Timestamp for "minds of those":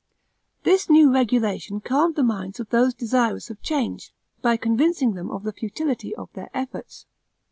2.23-2.95